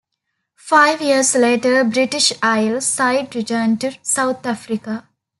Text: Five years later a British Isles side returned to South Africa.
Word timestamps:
Five 0.57 0.99
years 1.03 1.35
later 1.35 1.79
a 1.79 1.85
British 1.85 2.33
Isles 2.41 2.87
side 2.87 3.35
returned 3.35 3.81
to 3.81 3.95
South 4.01 4.43
Africa. 4.47 5.07